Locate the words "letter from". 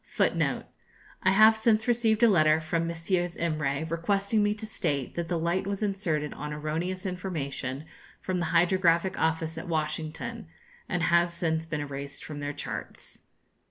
2.27-2.87